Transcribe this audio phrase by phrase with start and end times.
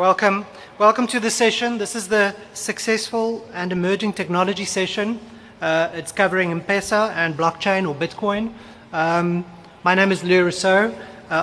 [0.00, 0.46] Welcome.
[0.78, 1.76] Welcome to the session.
[1.76, 5.20] This is the Successful and Emerging Technology session.
[5.60, 8.54] Uh, it's covering M-Pesa and blockchain or Bitcoin.
[8.94, 9.44] Um,
[9.84, 10.88] my name is Lou Rousseau.
[10.88, 10.94] Uh,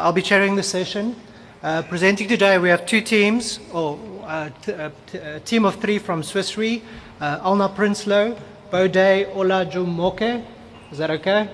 [0.02, 1.16] I'll be chairing the session.
[1.62, 5.76] Uh, presenting today, we have two teams, or uh, t- uh, t- a team of
[5.76, 6.82] three from Swiss Re,
[7.22, 8.36] uh, Alna Prinsloo,
[8.72, 10.44] Bode Olajumoke,
[10.92, 11.48] is that okay?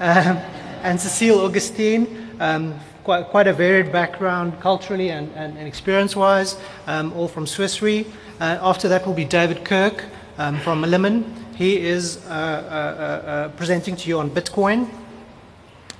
[0.00, 0.36] Um,
[0.82, 6.56] and Cecilia Augustine, um, quite, quite a varied background culturally and, and, and experience-wise,
[6.88, 8.04] um, all from Swiss Re.
[8.40, 10.04] Uh, after that will be David Kirk
[10.38, 11.24] um, from Lemon.
[11.54, 14.90] He is uh, uh, uh, uh, presenting to you on Bitcoin.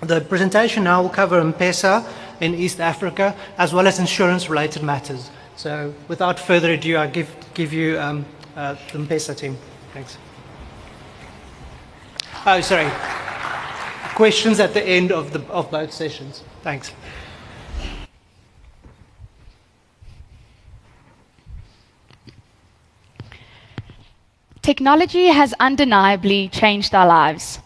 [0.01, 2.05] The presentation now will cover M-Pesa
[2.41, 5.31] in East Africa, as well as insurance-related matters.
[5.55, 8.27] So without further ado, I give, give you um,
[8.57, 9.57] the M-Pesa team.
[9.95, 10.19] Thanks.
[12.45, 12.91] Oh, sorry.
[14.17, 16.43] Questions at the end of, the, of both sessions.
[16.63, 16.91] Thanks.
[24.63, 27.61] Technology has undeniably changed our lives.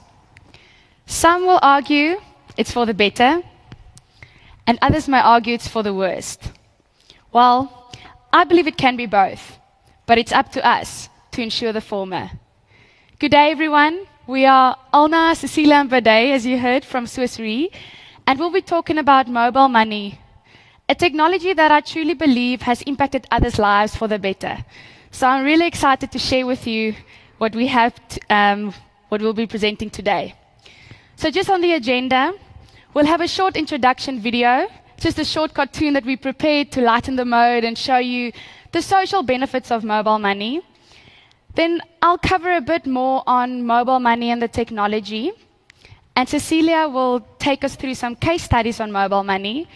[1.07, 2.21] Some will argue
[2.57, 3.43] it's for the better,
[4.67, 6.51] and others may argue it's for the worst.
[7.33, 7.93] Well,
[8.33, 9.57] I believe it can be both,
[10.05, 12.29] but it's up to us to ensure the former.
[13.21, 14.09] Good day, everyone.
[14.31, 17.69] We are Alna, Cecilia, and Bode, as you heard from Swiss Re,
[18.29, 20.21] and we'll be talking about mobile money,
[20.89, 24.65] a technology that I truly believe has impacted others' lives for the better.
[25.11, 26.95] So I'm really excited to share with you
[27.39, 28.73] what we have, t- um,
[29.09, 30.37] what we'll be presenting today.
[31.17, 32.33] So just on the agenda,
[32.95, 37.17] we'll have a short introduction video, just a short cartoon that we prepared to lighten
[37.17, 38.31] the mode and show you
[38.71, 40.63] the social benefits of mobile money.
[41.55, 45.33] Then I'll cover a bit more on mobile money and the technology.
[46.17, 49.69] And Cecilia will take us through some case studies on mobile money.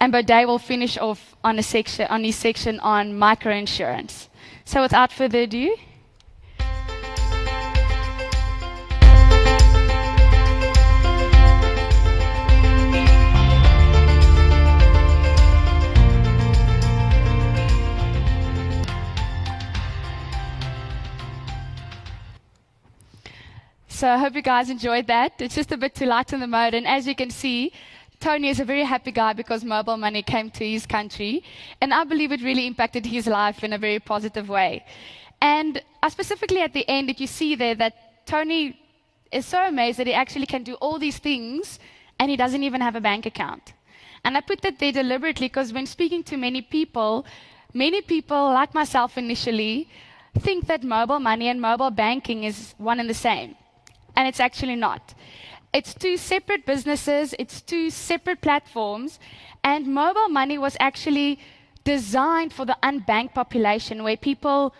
[0.00, 4.28] And Bode will finish off on, a section, on his section on microinsurance.
[4.64, 5.76] So without further ado,
[24.00, 25.32] So I hope you guys enjoyed that.
[25.40, 26.72] It's just a bit to lighten the mood.
[26.72, 27.70] And as you can see,
[28.18, 31.44] Tony is a very happy guy because mobile money came to his country.
[31.82, 34.86] And I believe it really impacted his life in a very positive way.
[35.42, 38.80] And specifically at the end, did you see there that Tony
[39.30, 41.78] is so amazed that he actually can do all these things
[42.18, 43.74] and he doesn't even have a bank account.
[44.24, 47.26] And I put that there deliberately because when speaking to many people,
[47.74, 49.90] many people, like myself initially,
[50.38, 53.56] think that mobile money and mobile banking is one and the same.
[54.16, 55.14] And it's actually not.
[55.72, 59.20] It's two separate businesses, it's two separate platforms,
[59.62, 61.38] and mobile money was actually
[61.84, 64.74] designed for the unbanked population where people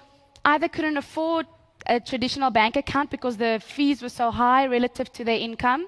[0.45, 1.47] either couldn't afford
[1.87, 5.87] a traditional bank account because the fees were so high relative to their income,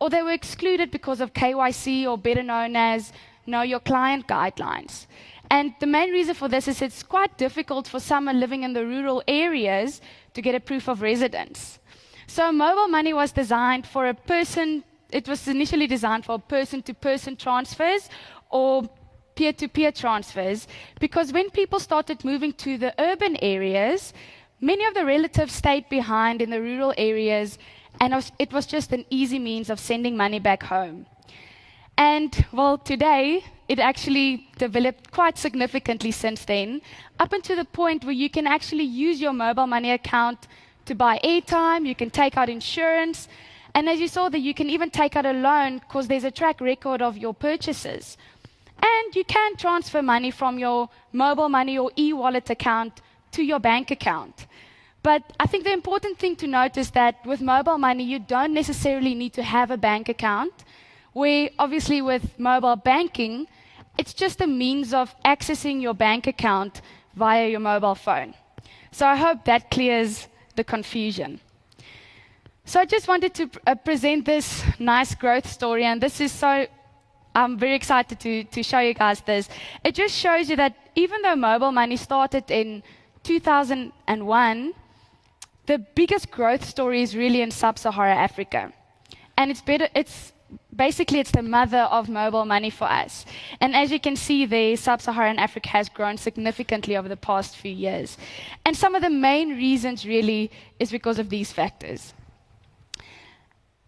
[0.00, 3.12] or they were excluded because of KYC or better known as
[3.46, 5.06] Know Your Client guidelines.
[5.50, 8.84] And the main reason for this is it's quite difficult for someone living in the
[8.84, 10.00] rural areas
[10.34, 11.77] to get a proof of residence.
[12.28, 16.92] So mobile money was designed for a person, it was initially designed for person to
[16.92, 18.10] person transfers
[18.50, 18.88] or
[19.34, 20.68] peer to peer transfers
[21.00, 24.12] because when people started moving to the urban areas,
[24.60, 27.58] many of the relatives stayed behind in the rural areas
[27.98, 31.06] and it was just an easy means of sending money back home.
[31.96, 36.82] And well, today it actually developed quite significantly since then,
[37.18, 40.46] up until the point where you can actually use your mobile money account
[40.88, 43.28] to buy airtime, you can take out insurance,
[43.74, 46.30] and as you saw that you can even take out a loan because there's a
[46.30, 48.16] track record of your purchases.
[48.82, 53.00] And you can transfer money from your mobile money or e-wallet account
[53.32, 54.46] to your bank account.
[55.02, 58.54] But I think the important thing to note is that with mobile money, you don't
[58.54, 60.52] necessarily need to have a bank account.
[61.12, 63.46] Where obviously with mobile banking,
[63.98, 66.80] it's just a means of accessing your bank account
[67.14, 68.34] via your mobile phone.
[68.90, 70.28] So I hope that clears
[70.58, 71.40] the confusion.
[72.66, 76.66] So I just wanted to uh, present this nice growth story, and this is so.
[77.34, 79.48] I'm very excited to, to show you guys this.
[79.84, 82.82] It just shows you that even though mobile money started in
[83.22, 84.74] 2001,
[85.66, 88.72] the biggest growth story is really in sub-Saharan Africa,
[89.36, 89.88] and it's better.
[89.94, 90.32] It's
[90.78, 93.26] basically it's the mother of mobile money for us.
[93.60, 97.72] And as you can see there, sub-Saharan Africa has grown significantly over the past few
[97.72, 98.16] years.
[98.64, 102.14] And some of the main reasons really is because of these factors.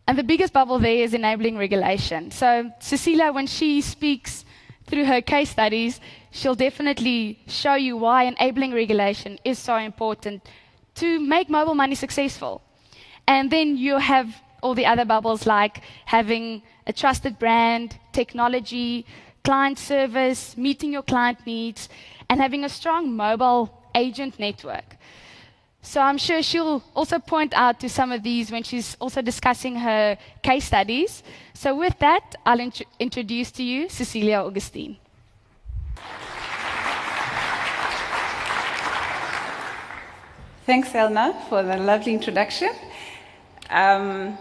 [0.07, 2.33] And the biggest bubble there is enabling regulation.
[2.33, 4.45] So Cecilia, when she speaks
[4.87, 6.01] through her case studies,
[6.33, 10.43] she'll definitely show you why enabling regulation is so important
[10.97, 12.61] to make mobile money successful.
[13.29, 19.07] And then you have all the other bubbles like having a trusted brand, technology,
[19.45, 21.89] client service, meeting your client needs,
[22.29, 24.97] and having a strong mobile agent network.
[25.83, 29.77] So I'm sure she'll also point out to some of these when she's also discussing
[29.77, 31.23] her case studies.
[31.55, 34.99] So with that, I'll int- introduce to you Cecilia Augustine.
[40.67, 42.71] Thanks, Alna, for the lovely introduction.
[43.71, 44.39] Um,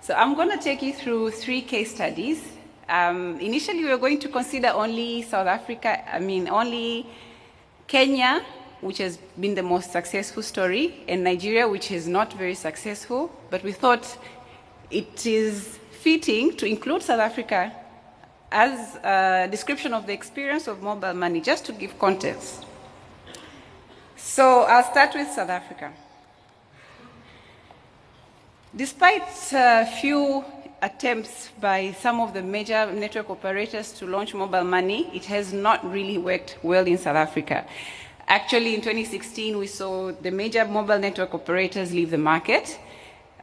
[0.00, 2.42] so I'm going to take you through three case studies.
[2.88, 7.06] Um, initially, we were going to consider only South Africa, I mean, only
[7.86, 8.44] Kenya,
[8.80, 13.30] which has been the most successful story, and Nigeria, which is not very successful.
[13.50, 14.18] But we thought
[14.90, 17.72] it is fitting to include South Africa
[18.50, 22.64] as a description of the experience of mobile money, just to give context.
[24.16, 25.92] So I'll start with South Africa.
[28.74, 29.28] Despite
[30.00, 30.44] few
[30.80, 35.84] attempts by some of the major network operators to launch mobile money, it has not
[35.90, 37.66] really worked well in South Africa.
[38.28, 42.78] Actually, in 2016, we saw the major mobile network operators leave the market.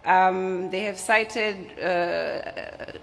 [0.05, 2.93] Um, they have cited uh,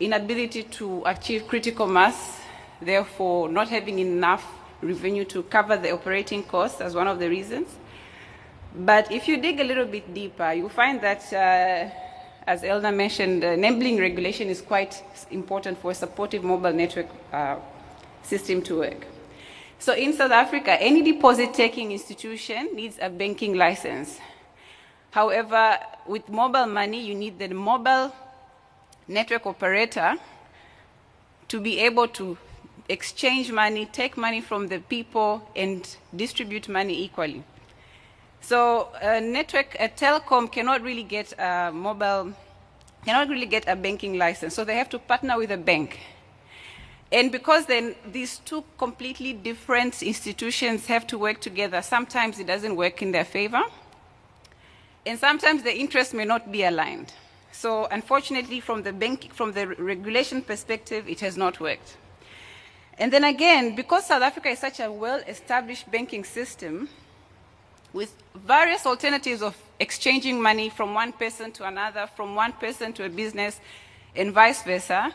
[0.00, 2.40] inability to achieve critical mass,
[2.80, 4.46] therefore, not having enough
[4.80, 7.68] revenue to cover the operating costs as one of the reasons.
[8.76, 11.90] But if you dig a little bit deeper, you find that, uh,
[12.46, 17.56] as Alna mentioned, enabling regulation is quite important for a supportive mobile network uh,
[18.22, 19.06] system to work.
[19.78, 24.18] So in South Africa, any deposit taking institution needs a banking license.
[25.10, 28.12] However, with mobile money, you need the mobile
[29.08, 30.16] network operator
[31.48, 32.36] to be able to
[32.90, 37.42] exchange money, take money from the people, and distribute money equally.
[38.40, 42.32] So a network, a telecom cannot really get a mobile,
[43.04, 44.54] cannot really get a banking license.
[44.54, 45.98] So they have to partner with a bank.
[47.12, 52.74] And because then these two completely different institutions have to work together, sometimes it doesn't
[52.74, 53.62] work in their favor.
[55.04, 57.12] And sometimes the interests may not be aligned.
[57.52, 61.96] So unfortunately, from the, bank, from the regulation perspective, it has not worked.
[62.98, 66.88] And then again, because South Africa is such a well-established banking system,
[67.92, 73.04] with various alternatives of exchanging money from one person to another, from one person to
[73.04, 73.60] a business,
[74.14, 75.14] and vice versa,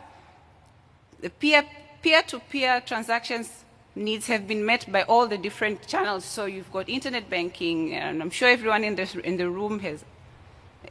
[1.19, 1.63] the peer,
[2.01, 3.63] peer-to-peer transactions
[3.95, 6.23] needs have been met by all the different channels.
[6.25, 10.03] So you've got internet banking, and I'm sure everyone in, this, in the room has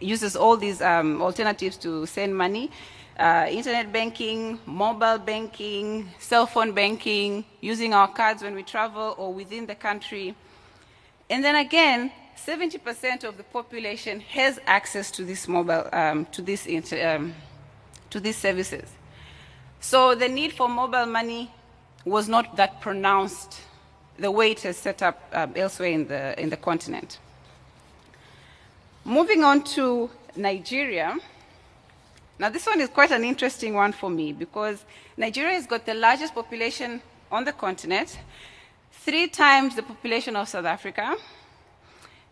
[0.00, 2.71] uses all these um, alternatives to send money.
[3.19, 9.33] Uh, internet banking, mobile banking, cell phone banking, using our cards when we travel or
[9.35, 10.35] within the country.
[11.31, 16.67] And then again, 70% of the population has access to this mobile, um, to, this
[16.93, 17.35] um,
[18.11, 18.91] to these services.
[19.79, 21.53] So the need for mobile money
[22.05, 23.61] was not that pronounced
[24.19, 27.19] the way it is set up um, elsewhere in the, in the continent.
[29.05, 31.17] Moving on to Nigeria.
[32.38, 34.85] Now, this one is quite an interesting one for me because
[35.17, 37.00] Nigeria has got the largest population
[37.31, 38.19] on the continent,
[39.05, 41.16] three times the population of South Africa.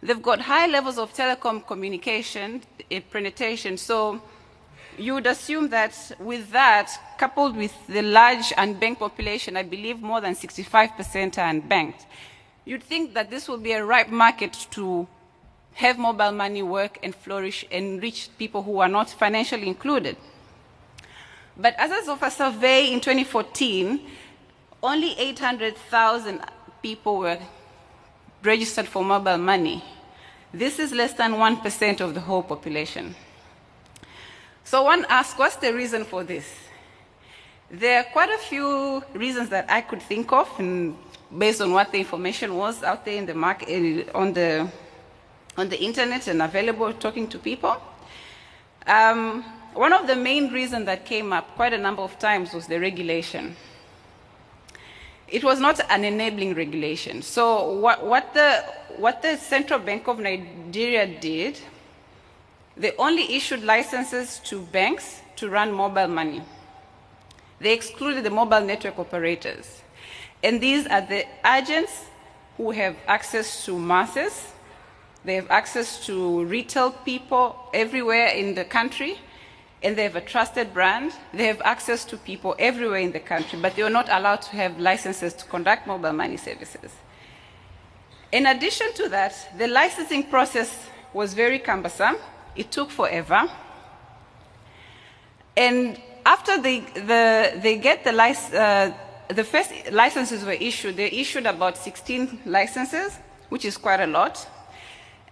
[0.02, 3.78] They've got high levels of telecom communication eh, penetration.
[3.78, 4.20] So
[4.98, 10.20] you would assume that with that, coupled with the large unbanked population, I believe more
[10.20, 12.04] than 65% are unbanked,
[12.66, 15.08] you'd think that this will be a ripe market to
[15.74, 20.16] have mobile money work and flourish and reach people who are not financially included.
[21.56, 24.00] But as of a survey in 2014,
[24.82, 26.40] only 800,000
[26.82, 27.38] people were
[28.42, 29.84] registered for mobile money.
[30.52, 33.14] This is less than 1% of the whole population.
[34.64, 36.46] So one asks, what's the reason for this?
[37.70, 40.96] There are quite a few reasons that I could think of, and
[41.36, 44.70] based on what the information was out there in the market, on the,
[45.56, 47.76] on the internet and available talking to people.
[48.86, 49.44] Um,
[49.74, 52.80] one of the main reasons that came up quite a number of times was the
[52.80, 53.54] regulation.
[55.30, 57.22] It was not an enabling regulation.
[57.22, 58.64] So what, what, the,
[58.96, 61.58] what the Central Bank of Nigeria did,
[62.76, 66.42] they only issued licenses to banks to run mobile money.
[67.60, 69.82] They excluded the mobile network operators.
[70.42, 72.04] And these are the agents
[72.56, 74.52] who have access to masses,
[75.24, 79.18] they have access to retail people everywhere in the country,
[79.82, 81.12] and they have a trusted brand.
[81.32, 84.50] They have access to people everywhere in the country, but they are not allowed to
[84.56, 86.92] have licenses to conduct mobile money services.
[88.32, 92.16] In addition to that, the licensing process was very cumbersome.
[92.56, 93.48] It took forever.
[95.56, 98.92] And after they, the, they get the license, uh,
[99.28, 103.18] the first licenses were issued, they issued about 16 licenses,
[103.48, 104.46] which is quite a lot.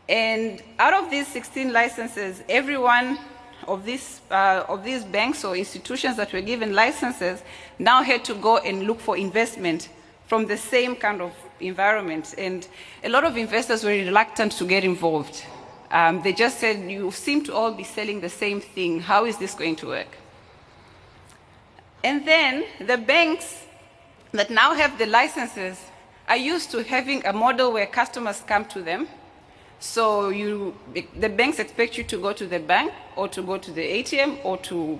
[0.08, 3.18] And out of these 16 licenses, everyone
[3.66, 7.42] of these, uh, of these banks or institutions that were given licenses
[7.78, 9.88] now had to go and look for investment
[10.26, 12.34] from the same kind of environment.
[12.36, 12.66] And
[13.02, 15.44] a lot of investors were reluctant to get involved.
[15.90, 19.00] Um, they just said, You seem to all be selling the same thing.
[19.00, 20.18] How is this going to work?
[22.02, 23.64] And then the banks
[24.32, 25.80] that now have the licenses
[26.28, 29.08] are used to having a model where customers come to them.
[29.78, 30.74] So you,
[31.18, 34.44] the banks expect you to go to the bank or to go to the ATM
[34.44, 34.98] or to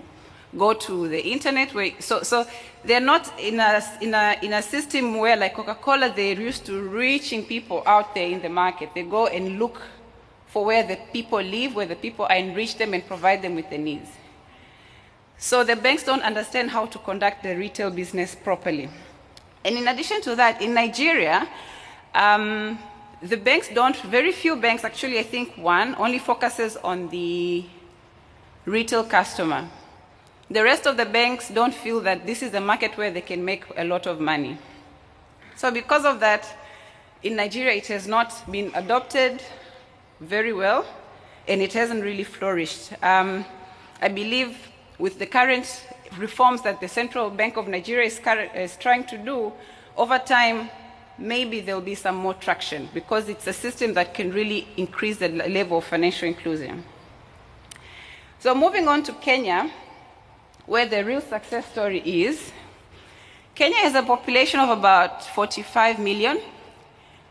[0.56, 1.74] go to the internet.
[1.74, 2.46] Where, so, so
[2.84, 6.80] they're not in a, in, a, in a system where, like Coca-Cola, they're used to
[6.82, 8.90] reaching people out there in the market.
[8.94, 9.80] They go and look
[10.48, 13.54] for where the people live, where the people are, and reach them and provide them
[13.54, 14.08] with the needs.
[15.38, 18.88] So the banks don't understand how to conduct the retail business properly.
[19.64, 21.46] And in addition to that, in Nigeria,
[22.14, 22.78] um,
[23.22, 27.64] the banks don't, very few banks, actually, I think one, only focuses on the
[28.64, 29.68] retail customer.
[30.50, 33.44] The rest of the banks don't feel that this is a market where they can
[33.44, 34.58] make a lot of money.
[35.56, 36.46] So, because of that,
[37.22, 39.42] in Nigeria, it has not been adopted
[40.20, 40.84] very well
[41.48, 42.92] and it hasn't really flourished.
[43.02, 43.44] Um,
[44.00, 44.56] I believe
[44.98, 45.86] with the current
[46.18, 48.20] reforms that the Central Bank of Nigeria is,
[48.54, 49.52] is trying to do,
[49.96, 50.68] over time,
[51.18, 55.28] maybe there'll be some more traction because it's a system that can really increase the
[55.28, 56.84] level of financial inclusion.
[58.38, 59.70] So, moving on to Kenya,
[60.66, 62.52] where the real success story is.
[63.54, 66.38] Kenya has a population of about 45 million,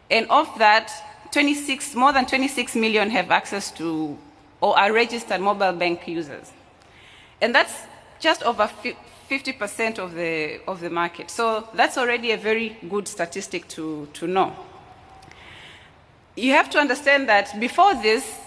[0.09, 0.91] and of that,
[1.31, 4.17] 26, more than 26 million have access to
[4.61, 6.51] or are registered mobile bank users.
[7.41, 7.73] And that's
[8.19, 8.67] just over
[9.29, 11.31] 50% of the, of the market.
[11.31, 14.55] So that's already a very good statistic to, to know.
[16.35, 18.39] You have to understand that before this,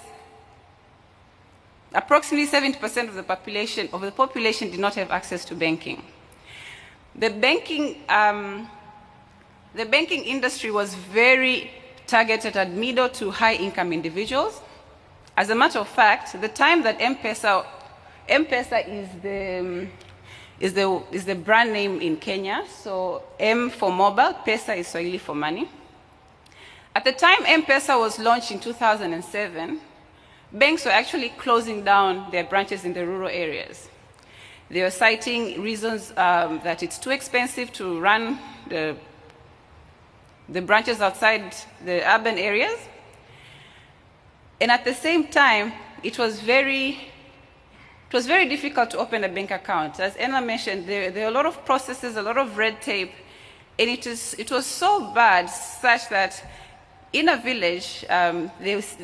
[1.94, 6.02] approximately 70% of the population of the population did not have access to banking.
[7.14, 8.68] The banking, um,
[9.74, 11.70] the banking industry was very
[12.06, 14.60] targeted at middle to high income individuals.
[15.36, 17.64] As a matter of fact, the time that M-Pesa,
[18.28, 19.90] M-Pesa is the, um,
[20.60, 22.64] is, the, is the brand name in Kenya.
[22.82, 25.68] So M for mobile, Pesa is Swahili for money.
[26.94, 29.80] At the time M-Pesa was launched in 2007,
[30.52, 33.88] banks were actually closing down their branches in the rural areas.
[34.70, 38.38] They were citing reasons um, that it's too expensive to run
[38.68, 38.96] the,
[40.48, 42.78] the branches outside the urban areas.
[44.60, 45.72] And at the same time,
[46.02, 46.98] it was very,
[48.08, 50.00] it was very difficult to open a bank account.
[50.00, 53.12] As Anna mentioned, there, there are a lot of processes, a lot of red tape,
[53.78, 56.42] and it, was so bad such that
[57.12, 58.96] in a village, um, was,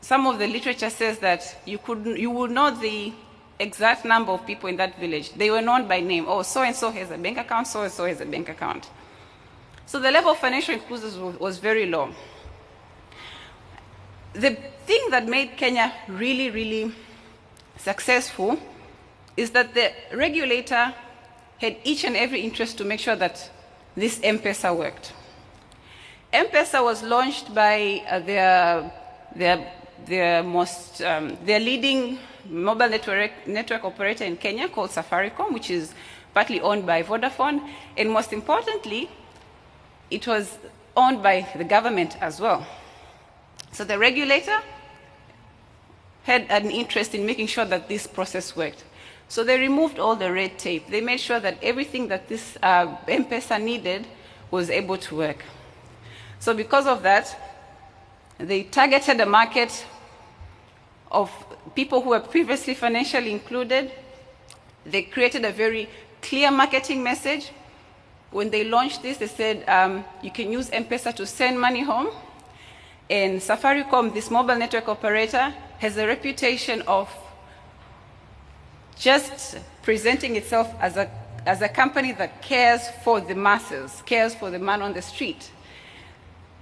[0.00, 3.12] some of the literature says that you, could, you would know the
[3.60, 5.32] exact number of people in that village.
[5.34, 6.26] They were known by name.
[6.28, 8.90] Oh, so and so has a bank account, so and so has a bank account.
[9.86, 12.10] So the level of financial inclusion was very low.
[14.34, 16.92] The thing that made Kenya really, really
[17.78, 18.58] successful
[19.36, 20.92] is that the regulator
[21.58, 23.50] had each and every interest to make sure that
[23.96, 25.12] this M-Pesa worked.
[26.32, 28.92] M-Pesa was launched by uh, their,
[29.34, 29.72] their,
[30.06, 32.18] their, most, um, their leading
[32.48, 35.94] mobile network, network operator in Kenya called Safaricom, which is
[36.34, 37.68] partly owned by Vodafone.
[37.96, 39.10] And most importantly,
[40.10, 40.58] it was
[40.96, 42.66] owned by the government as well.
[43.72, 44.60] So the regulator
[46.28, 48.84] had an interest in making sure that this process worked.
[49.28, 50.90] So they removed all the red tape.
[50.90, 54.06] They made sure that everything that this uh, M-Pesa needed
[54.50, 55.42] was able to work.
[56.38, 57.26] So because of that,
[58.36, 59.86] they targeted a market
[61.10, 61.30] of
[61.74, 63.90] people who were previously financially included.
[64.84, 65.88] They created a very
[66.20, 67.52] clear marketing message.
[68.30, 72.08] When they launched this, they said um, you can use M-Pesa to send money home.
[73.08, 77.08] And Safaricom, this mobile network operator, has a reputation of
[78.96, 81.10] just presenting itself as a,
[81.46, 85.50] as a company that cares for the masses, cares for the man on the street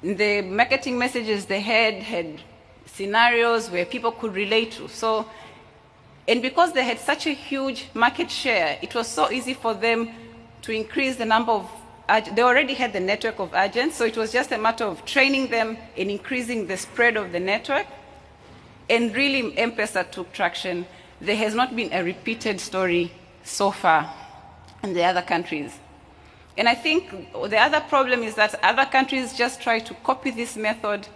[0.02, 2.40] the marketing messages they had had
[2.85, 4.87] scenarios where people could relate to.
[4.88, 5.26] So
[6.28, 10.11] And because they had such a huge market share, it was so easy for them
[10.62, 11.70] to increase the number of
[12.35, 15.49] they already had the network of agents, so it was just a matter of training
[15.49, 17.87] them and increasing the spread of the network.
[18.88, 20.86] And really, M-Pesa took traction.
[21.20, 23.10] There has not been a repeated story
[23.42, 24.12] so far
[24.82, 25.78] in the other countries.
[26.58, 30.56] And I think the other problem is that other countries just try to copy this
[30.56, 31.06] method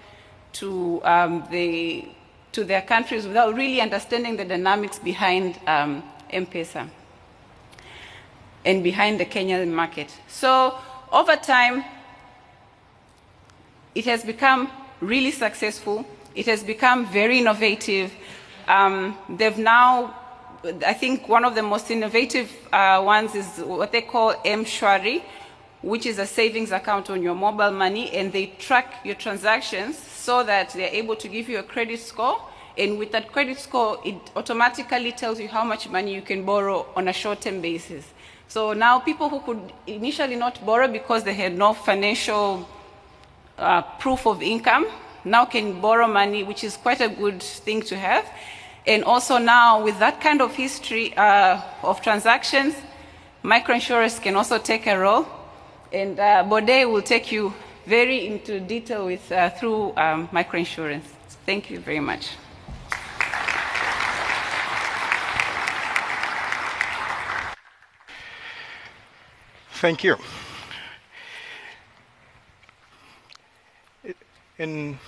[0.55, 2.09] to, um, the,
[2.53, 6.89] to their countries without really understanding the dynamics behind um, M-Pesa
[8.65, 10.15] and behind the Kenyan market.
[10.29, 10.77] So
[11.11, 11.85] over time,
[13.95, 16.05] it has become really successful.
[16.35, 18.13] It has become very innovative.
[18.69, 20.15] Um, they've now,
[20.87, 25.23] I think one of the most innovative uh, ones is what they call M-Shwari,
[25.83, 30.45] which is a savings account on your mobile money, and they track your transactions so
[30.45, 32.41] that they're able to give you a credit score.
[32.79, 36.87] And with that credit score, it automatically tells you how much money you can borrow
[36.95, 38.07] on a short-term basis.
[38.47, 42.69] So now people who could initially not borrow because they had no financial
[43.59, 44.87] uh, proof of income
[45.25, 48.27] now can borrow money, which is quite a good thing to have.
[48.87, 52.75] And also now with that kind of history uh, of transactions,
[53.45, 55.27] microinsurers can also take a role.
[55.93, 57.53] And uh, Bode will take you
[57.87, 61.03] very into detail with, uh, through um, microinsurance.
[61.47, 62.37] Thank you very much.
[69.81, 70.17] Thank you.
[74.61, 74.99] In,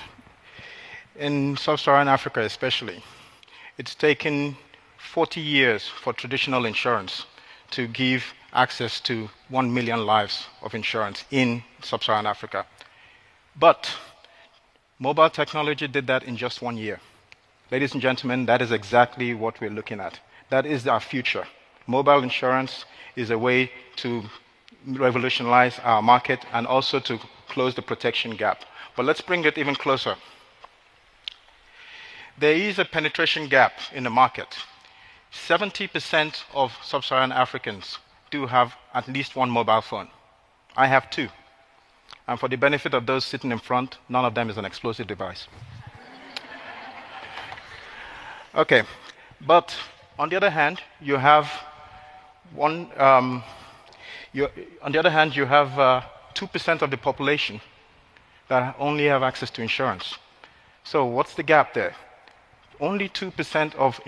[1.14, 3.02] in sub-Saharan Africa especially,
[3.76, 4.56] it's taken
[4.96, 7.26] 40 years for traditional insurance
[7.72, 12.64] to give access to 1 million lives of insurance in sub-Saharan Africa.
[13.54, 13.94] But
[14.98, 16.98] mobile technology did that in just one year.
[17.70, 20.18] Ladies and gentlemen, that is exactly what we're looking at.
[20.48, 21.46] That is our future.
[21.86, 24.22] Mobile insurance is a way to
[24.86, 27.18] revolutionize our market and also to
[27.50, 28.64] close the protection gap.
[28.96, 30.16] But let's bring it even closer.
[32.38, 34.56] There is a penetration gap in the market.
[35.32, 37.98] 70% of sub Saharan Africans
[38.30, 40.08] do have at least one mobile phone.
[40.76, 41.28] I have two.
[42.28, 45.06] And for the benefit of those sitting in front, none of them is an explosive
[45.06, 45.48] device.
[48.54, 48.82] okay,
[49.46, 49.74] but
[50.18, 51.50] on the other hand, you have
[52.54, 52.88] one.
[52.98, 53.42] Um,
[54.32, 54.48] you,
[54.82, 56.02] on the other hand, you have uh,
[56.34, 57.60] 2% of the population
[58.52, 60.18] that only have access to insurance.
[60.84, 61.94] So, what's the gap there?
[62.80, 64.00] Only 2% of,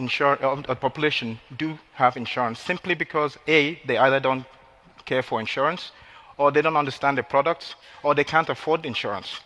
[0.43, 4.45] of the population do have insurance simply because A, they either don't
[5.07, 5.93] care for insurance,
[6.37, 9.41] or they don't understand the products, or they can't afford insurance,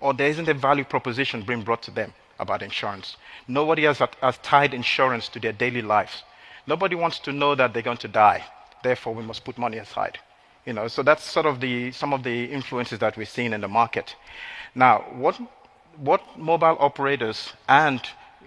[0.00, 3.16] or there isn't a value proposition being brought to them about insurance.
[3.48, 6.24] Nobody has, has tied insurance to their daily lives.
[6.66, 8.44] Nobody wants to know that they're going to die
[8.86, 10.18] therefore we must put money aside.
[10.66, 13.60] You know, so that's sort of the, some of the influences that we're seeing in
[13.60, 14.16] the market.
[14.74, 15.40] Now, what,
[15.96, 18.00] what mobile operators and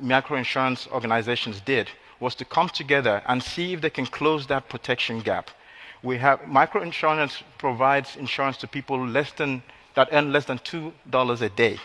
[0.03, 5.21] microinsurance organizations did was to come together and see if they can close that protection
[5.21, 5.49] gap.
[6.03, 9.63] We have microinsurance provides insurance to people less than
[9.95, 11.77] that earn less than two dollars a day.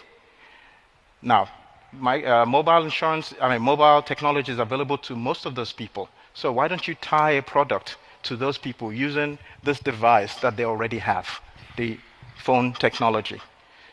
[1.23, 1.49] Now,
[1.93, 6.09] my, uh, mobile insurance, I mean, mobile technology is available to most of those people.
[6.35, 10.65] So why don't you tie a product to those people using this device that they
[10.65, 11.41] already have,
[11.77, 11.99] the
[12.37, 13.41] phone technology.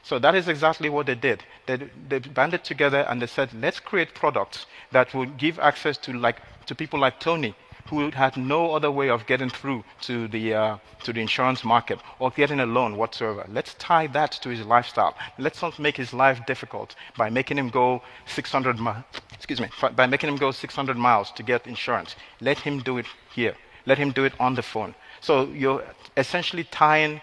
[0.03, 1.43] So that is exactly what they did.
[1.67, 1.77] They,
[2.09, 6.41] they banded together and they said, let's create products that would give access to, like,
[6.65, 7.55] to people like Tony,
[7.87, 11.99] who had no other way of getting through to the, uh, to the insurance market
[12.19, 13.45] or getting a loan whatsoever.
[13.49, 15.15] Let's tie that to his lifestyle.
[15.37, 18.91] Let's not make his life difficult by making him go 600 mi-
[19.33, 22.15] excuse me, by making him go 600 miles to get insurance.
[22.39, 23.55] Let him do it here.
[23.85, 24.95] Let him do it on the phone.
[25.19, 25.83] So you're
[26.17, 27.21] essentially tying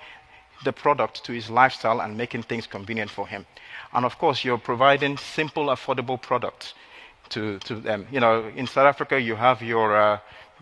[0.64, 3.47] the product to his lifestyle and making things convenient for him.
[3.92, 6.75] And of course, you're providing simple, affordable products
[7.31, 8.07] to, to them.
[8.11, 10.18] You know, in South Africa, you have your uh,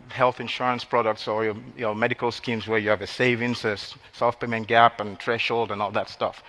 [0.09, 3.77] health insurance products or your, your, medical schemes where you have a savings, a
[4.13, 6.43] self-payment gap, and threshold, and all that stuff.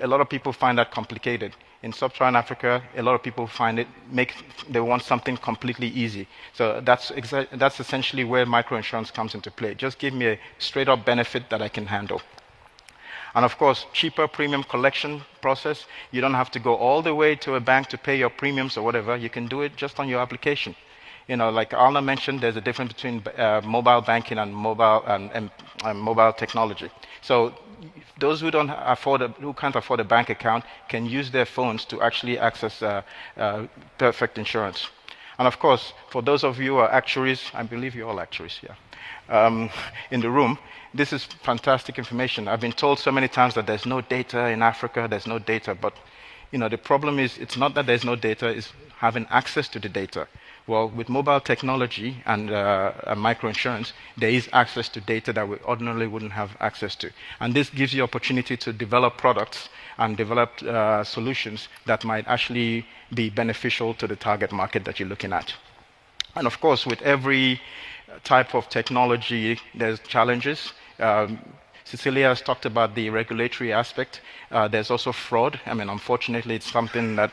[0.00, 3.78] A lot of people find that complicated in sub-Saharan Africa, a lot of people find
[3.78, 4.32] it make
[4.74, 6.26] they want something completely easy.
[6.58, 7.12] So that's
[7.62, 9.74] that's essentially where microinsurance comes into play.
[9.74, 12.20] Just give me a straight-up benefit that I can handle.
[13.34, 15.86] And of course, cheaper premium collection process.
[16.12, 18.76] You don't have to go all the way to a bank to pay your premiums
[18.78, 19.16] or whatever.
[19.16, 20.74] You can do it just on your application.
[21.28, 25.50] You know, like Alna mentioned, there's a difference between uh, mobile banking and mobile and,
[25.84, 26.90] and mobile technology.
[27.22, 27.52] So
[28.18, 31.84] those who don't afford a, who can't afford a bank account can use their phones
[31.86, 33.02] to actually access uh,
[33.36, 33.66] uh,
[33.98, 34.88] perfect insurance.
[35.38, 38.60] And of course, for those of you who are actuaries, I believe you're all actuaries,
[38.62, 38.76] yeah,
[39.28, 39.70] um,
[40.10, 40.58] in the room,
[40.92, 42.46] this is fantastic information.
[42.46, 45.74] I've been told so many times that there's no data in Africa, there's no data,
[45.74, 45.94] but
[46.52, 49.80] you know, the problem is it's not that there's no data, it's having access to
[49.80, 50.28] the data.
[50.66, 56.06] Well, with mobile technology and uh, microinsurance, there is access to data that we ordinarily
[56.06, 57.10] wouldn't have access to.
[57.38, 62.86] And this gives you opportunity to develop products and develop uh, solutions that might actually
[63.12, 65.52] be beneficial to the target market that you're looking at.
[66.34, 67.60] And of course, with every
[68.24, 70.72] type of technology, there's challenges.
[70.98, 71.38] Um,
[71.84, 74.22] Cecilia has talked about the regulatory aspect.
[74.50, 75.60] Uh, there's also fraud.
[75.66, 77.30] I mean, unfortunately, it's something that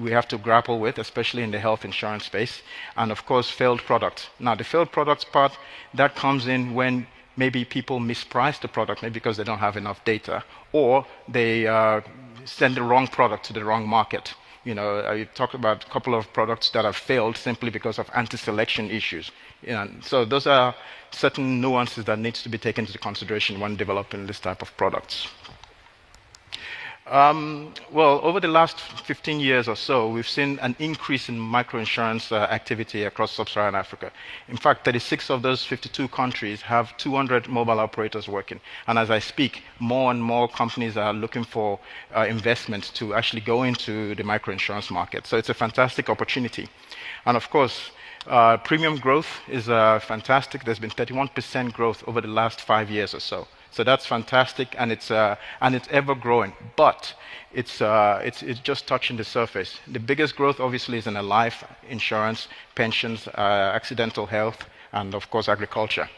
[0.00, 2.62] we have to grapple with, especially in the health insurance space.
[2.96, 4.28] And of course, failed products.
[4.38, 5.58] Now, the failed products part,
[5.94, 10.04] that comes in when maybe people misprice the product, maybe because they don't have enough
[10.04, 12.00] data, or they uh,
[12.44, 14.34] send the wrong product to the wrong market.
[14.64, 18.10] You know, I talked about a couple of products that have failed simply because of
[18.14, 19.30] anti-selection issues.
[19.66, 20.74] Know, so those are
[21.10, 25.28] certain nuances that needs to be taken into consideration when developing this type of products.
[27.10, 32.30] Um, well, over the last 15 years or so, we've seen an increase in microinsurance
[32.32, 34.12] uh, activity across sub-Saharan Africa.
[34.48, 38.60] In fact, 36 of those 52 countries have 200 mobile operators working.
[38.86, 41.78] And as I speak, more and more companies are looking for
[42.14, 45.26] uh, investment to actually go into the microinsurance market.
[45.26, 46.68] So it's a fantastic opportunity.
[47.24, 47.90] And of course,
[48.26, 50.64] uh, premium growth is uh, fantastic.
[50.64, 53.48] There's been 31% growth over the last five years or so.
[53.70, 56.52] So that's fantastic, and it's, uh, and it's ever growing.
[56.76, 57.14] But
[57.52, 59.78] it's, uh, it's, it's just touching the surface.
[59.86, 63.40] The biggest growth, obviously, is in life insurance, pensions, uh,
[63.74, 66.08] accidental health, and of course, agriculture.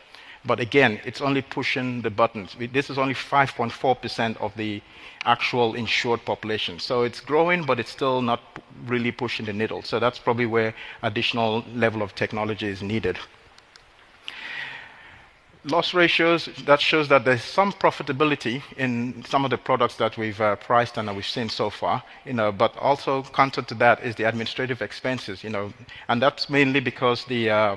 [0.44, 2.56] But again, it's only pushing the buttons.
[2.72, 4.80] This is only 5.4% of the
[5.24, 6.78] actual insured population.
[6.78, 8.40] So it's growing, but it's still not
[8.86, 9.82] really pushing the needle.
[9.82, 13.18] So that's probably where additional level of technology is needed
[15.64, 20.40] loss ratios, that shows that there's some profitability in some of the products that we've
[20.40, 24.02] uh, priced and that we've seen so far, you know, but also counter to that
[24.02, 25.72] is the administrative expenses, you know,
[26.08, 27.76] and that's mainly because the uh,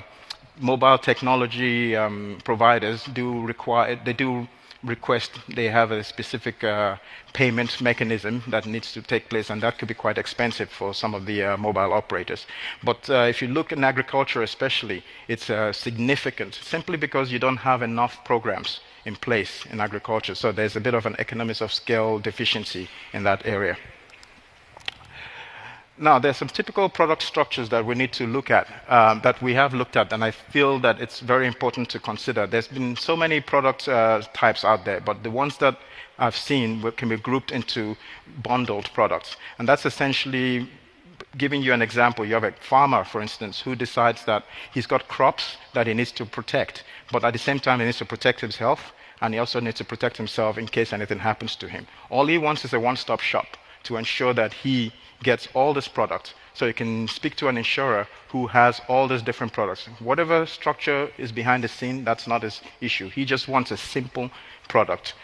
[0.60, 4.48] mobile technology um, providers do require, they do
[4.84, 6.96] request, they have a specific uh,
[7.32, 11.14] payment mechanism that needs to take place, and that could be quite expensive for some
[11.14, 12.46] of the uh, mobile operators.
[12.82, 17.58] But uh, if you look in agriculture, especially, it's uh, significant simply because you don't
[17.58, 20.34] have enough programs in place in agriculture.
[20.34, 23.76] So there's a bit of an economies of scale deficiency in that area.
[25.96, 29.54] Now, there's some typical product structures that we need to look at, um, that we
[29.54, 32.48] have looked at, and I feel that it's very important to consider.
[32.48, 35.78] There's been so many product uh, types out there, but the ones that
[36.18, 37.96] I've seen can be grouped into
[38.42, 39.36] bundled products.
[39.58, 40.68] And that's essentially
[41.38, 42.24] giving you an example.
[42.24, 46.10] You have a farmer, for instance, who decides that he's got crops that he needs
[46.12, 49.38] to protect, but at the same time, he needs to protect his health, and he
[49.38, 51.86] also needs to protect himself in case anything happens to him.
[52.10, 54.92] All he wants is a one stop shop to ensure that he
[55.24, 56.34] gets all this product.
[56.54, 59.88] So you can speak to an insurer who has all these different products.
[59.98, 63.08] Whatever structure is behind the scene, that's not his issue.
[63.08, 64.30] He just wants a simple
[64.68, 65.14] product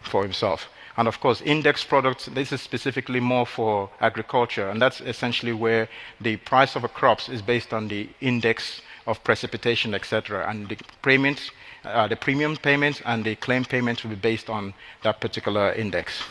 [0.00, 0.68] for himself.
[0.96, 5.88] And of course, index products, this is specifically more for agriculture, and that's essentially where
[6.20, 10.48] the price of a crop is based on the index of precipitation, etc.
[10.50, 11.50] And the payments,
[11.84, 16.22] uh, the premium payments and the claim payments will be based on that particular index.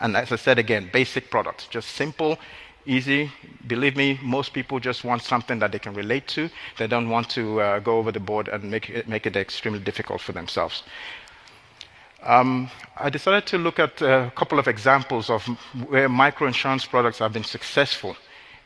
[0.00, 2.38] And as I said again, basic products, just simple,
[2.86, 3.30] easy.
[3.66, 6.50] Believe me, most people just want something that they can relate to.
[6.78, 9.80] They don't want to uh, go over the board and make it, make it extremely
[9.80, 10.82] difficult for themselves.
[12.22, 15.44] Um, I decided to look at a couple of examples of
[15.88, 18.16] where microinsurance products have been successful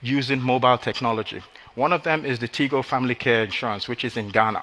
[0.00, 1.42] using mobile technology.
[1.74, 4.62] One of them is the Tigo Family Care Insurance, which is in Ghana.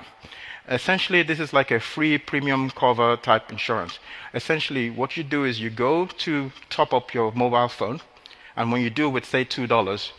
[0.68, 4.00] Essentially, this is like a free premium cover type insurance.
[4.34, 8.02] Essentially, what you do is you go to top up your mobile phone,
[8.56, 10.12] and when you do with, say, $2,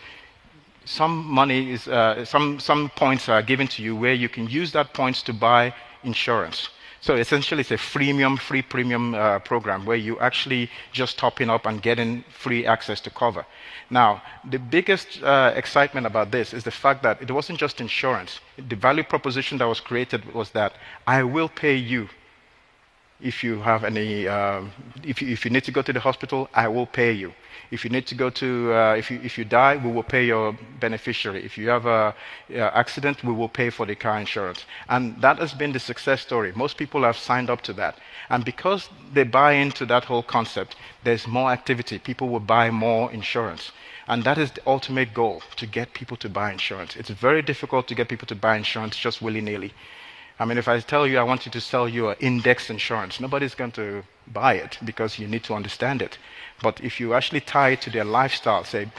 [0.85, 4.71] some money is, uh, some, some points are given to you where you can use
[4.73, 6.69] that points to buy insurance.
[7.07, 11.65] So essentially, it's a freemium, free premium uh, program where you actually just topping up
[11.65, 13.47] and getting free access to cover.
[13.91, 18.41] Now, the biggest uh, excitement about this is the fact that it wasn't just insurance.
[18.57, 20.73] The value proposition that was created was that
[21.07, 22.09] I will pay you
[23.21, 24.71] if you have any, um,
[25.03, 27.33] if, you, if you need to go to the hospital, I will pay you.
[27.71, 30.25] If you need to go to, uh, if, you, if you die, we will pay
[30.25, 31.45] your beneficiary.
[31.45, 32.13] If you have an
[32.51, 34.65] accident, we will pay for the car insurance.
[34.89, 36.53] And that has been the success story.
[36.55, 37.99] Most people have signed up to that.
[38.29, 41.99] And because they buy into that whole concept, there's more activity.
[41.99, 43.73] People will buy more insurance.
[44.07, 46.95] And that is the ultimate goal, to get people to buy insurance.
[46.95, 49.73] It's very difficult to get people to buy insurance just willy-nilly.
[50.39, 53.21] I mean, if I tell you I want you to sell you an index insurance,
[53.21, 56.19] nobody's going to buy it because you need to understand it.
[56.63, 58.91] But if you actually tie it to their lifestyle, say,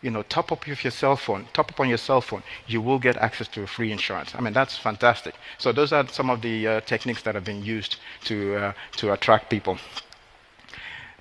[0.00, 2.80] you know, top up with your cell phone, top up on your cell phone, you
[2.80, 4.34] will get access to a free insurance.
[4.34, 5.34] I mean, that's fantastic.
[5.58, 9.12] So those are some of the uh, techniques that have been used to, uh, to
[9.12, 9.78] attract people.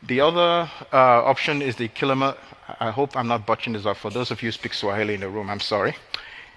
[0.04, 2.38] The other uh, option is the Kilimo.
[2.80, 3.98] I hope I'm not butchering this up.
[3.98, 5.96] For those of you who speak Swahili in the room, I'm sorry.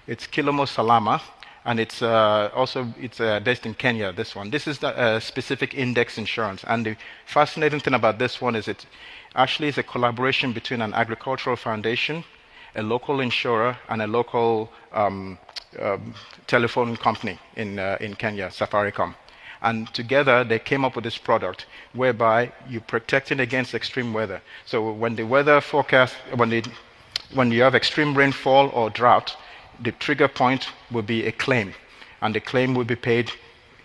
[0.07, 1.21] It's Kilimo Salama
[1.65, 4.11] and it's uh, also it's uh, based in Kenya.
[4.11, 4.49] This one.
[4.49, 6.95] This is the uh, specific index insurance, and the
[7.25, 8.85] fascinating thing about this one is it
[9.35, 12.23] actually is a collaboration between an agricultural foundation,
[12.75, 15.37] a local insurer, and a local um,
[15.79, 16.13] um,
[16.47, 19.15] telephone company in uh, in Kenya, Safaricom.
[19.61, 24.41] And together they came up with this product whereby you're protecting against extreme weather.
[24.65, 26.63] So when the weather forecast, when, the,
[27.33, 29.35] when you have extreme rainfall or drought,
[29.83, 31.73] the trigger point will be a claim,
[32.21, 33.31] and the claim will be paid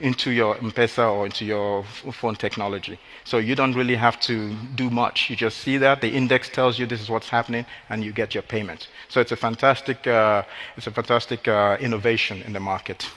[0.01, 2.99] into your M-Pesa or into your phone technology.
[3.25, 5.31] So you don't really have to do much.
[5.31, 8.35] You just see that the index tells you this is what's happening, and you get
[8.35, 8.89] your payment.
[9.09, 10.43] So it's a fantastic, uh,
[10.77, 13.09] it's a fantastic uh, innovation in the market.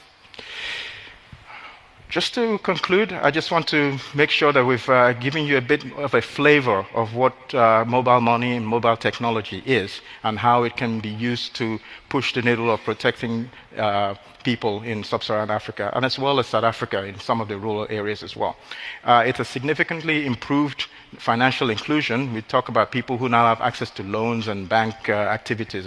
[2.10, 5.62] Just to conclude, I just want to make sure that we've uh, given you a
[5.62, 10.63] bit of a flavor of what uh, mobile money and mobile technology is and how
[10.63, 14.15] it can be used to push the needle of protecting uh,
[14.46, 17.86] people in sub-Saharan Africa and as well as South Africa in some of the rural
[17.89, 18.56] areas as well.
[19.04, 20.86] Uh, it's a significantly improved
[21.17, 22.34] financial inclusion.
[22.34, 25.86] We talk about people who now have access to loans and bank uh, activities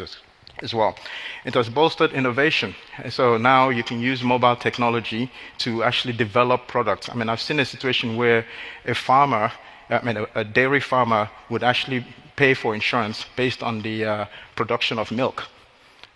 [0.62, 0.96] as well.
[1.44, 2.74] It has bolstered innovation.
[3.08, 7.08] So now you can use mobile technology to actually develop products.
[7.08, 8.44] I mean, I've seen a situation where
[8.86, 9.52] a farmer,
[9.88, 12.04] I mean, a, a dairy farmer would actually
[12.36, 14.24] pay for insurance based on the uh,
[14.56, 15.44] production of milk.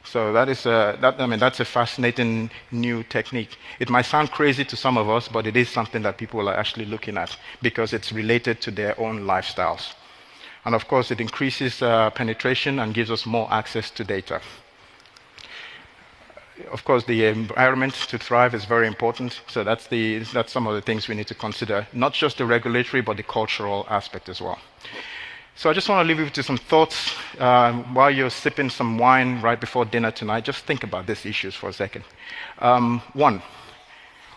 [0.04, 3.56] So that is a, that, I mean, that's a fascinating new technique.
[3.80, 6.54] It might sound crazy to some of us, but it is something that people are
[6.54, 9.94] actually looking at because it's related to their own lifestyles.
[10.64, 14.40] And of course, it increases uh, penetration and gives us more access to data.
[16.70, 19.40] Of course, the environment to thrive is very important.
[19.48, 22.46] So that's, the, that's some of the things we need to consider, not just the
[22.46, 24.58] regulatory, but the cultural aspect as well.
[25.56, 28.98] So I just want to leave you with some thoughts uh, while you're sipping some
[28.98, 30.44] wine right before dinner tonight.
[30.44, 32.04] Just think about these issues for a second.
[32.58, 33.42] Um, one,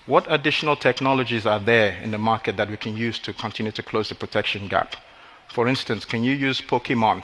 [0.05, 3.83] what additional technologies are there in the market that we can use to continue to
[3.83, 4.95] close the protection gap?
[5.49, 7.23] For instance, can you use Pokemon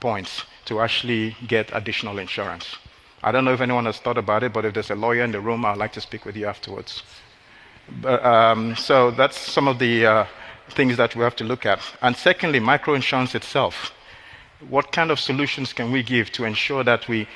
[0.00, 2.76] points to actually get additional insurance?
[3.22, 5.32] I don't know if anyone has thought about it, but if there's a lawyer in
[5.32, 7.02] the room, I'd like to speak with you afterwards.
[8.00, 10.26] But, um, so that's some of the uh,
[10.70, 11.80] things that we have to look at.
[12.00, 13.92] And secondly, microinsurance itself.
[14.68, 17.28] What kind of solutions can we give to ensure that we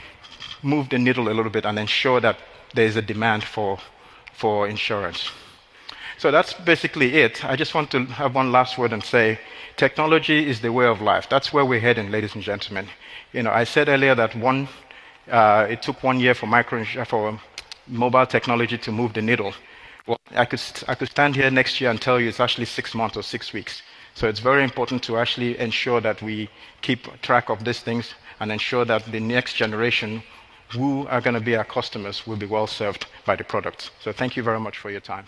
[0.63, 2.39] move the needle a little bit and ensure that
[2.75, 3.79] there is a demand for,
[4.33, 5.31] for insurance?
[6.23, 7.45] So that's basically it.
[7.45, 9.41] I just want to have one last word and say
[9.77, 11.29] technology is the way of life.
[11.29, 12.87] That's where we're heading, ladies and gentlemen.
[13.33, 14.69] You know, I said earlier that one,
[15.29, 17.41] uh, it took one year for, micro, for
[17.89, 19.53] mobile technology to move the needle.
[20.07, 22.95] Well, I could, I could stand here next year and tell you it's actually six
[22.95, 23.83] months or six weeks.
[24.15, 26.49] So it's very important to actually ensure that we
[26.83, 30.23] keep track of these things and ensure that the next generation
[30.71, 33.91] who are going to be our customers will be well served by the products.
[34.01, 35.27] So thank you very much for your time.